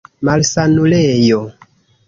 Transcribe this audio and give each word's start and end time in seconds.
malsanulejo 0.25 1.41